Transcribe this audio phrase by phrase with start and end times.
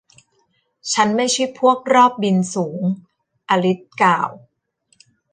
[0.93, 2.81] ฉันไม่ใช่พวกรอบบินสูง
[3.49, 4.29] อลิซกล่าว